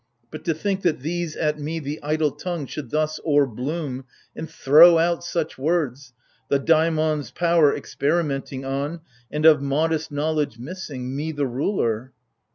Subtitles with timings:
[0.31, 4.49] But to think that these at me the idle tongue should thus o'er bloom, And
[4.49, 6.13] throw out such words—
[6.49, 9.01] the Daimon's power experi menting on—
[9.31, 12.13] And, of modest knowledge missing,— me, the ruler